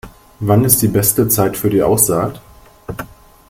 Wann 0.39 0.65
ist 0.65 0.81
die 0.81 0.87
beste 0.87 1.27
Zeit 1.27 1.55
für 1.57 1.69
die 1.69 1.83
Aussaat? 1.83 2.41